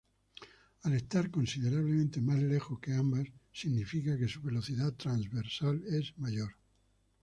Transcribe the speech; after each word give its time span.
Al 0.81 0.93
estar 0.93 1.29
considerablemente 1.29 2.21
más 2.21 2.39
lejos 2.39 2.79
que 2.79 2.91
ambas 2.95 3.27
significa 3.53 4.17
que 4.17 4.27
su 4.27 4.41
velocidad 4.41 4.95
transversal 4.95 5.83
es 5.87 6.17
mayor. 6.17 6.55